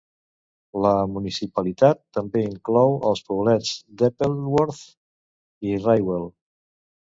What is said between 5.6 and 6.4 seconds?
i Raywell.